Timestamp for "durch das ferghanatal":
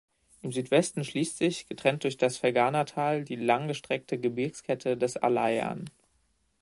2.05-3.23